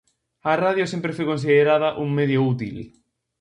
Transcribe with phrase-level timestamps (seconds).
[0.51, 2.75] A radio sempre foi considerada un medio útil.